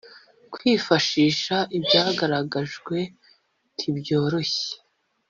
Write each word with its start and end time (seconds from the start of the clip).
kwifashisha 0.53 1.55
ibyagaragajwe 1.77 2.97
ntibyoroshye. 3.75 4.71